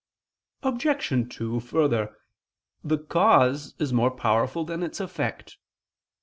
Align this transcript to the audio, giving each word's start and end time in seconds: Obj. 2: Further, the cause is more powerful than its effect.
Obj. 0.63 1.29
2: 1.35 1.59
Further, 1.59 2.17
the 2.83 2.97
cause 2.97 3.75
is 3.77 3.93
more 3.93 4.09
powerful 4.09 4.65
than 4.65 4.81
its 4.81 4.99
effect. 4.99 5.59